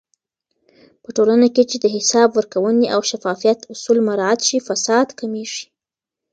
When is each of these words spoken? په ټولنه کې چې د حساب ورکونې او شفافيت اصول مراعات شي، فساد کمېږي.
په 1.03 1.09
ټولنه 1.17 1.47
کې 1.55 1.63
چې 1.69 1.77
د 1.83 1.85
حساب 1.95 2.29
ورکونې 2.37 2.85
او 2.95 3.01
شفافيت 3.09 3.59
اصول 3.73 3.97
مراعات 4.07 4.39
شي، 4.47 4.57
فساد 4.67 5.07
کمېږي. 5.19 5.65